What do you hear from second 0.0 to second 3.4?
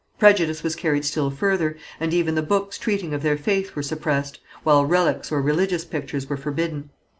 Prejudice was carried still further, and even the books treating of their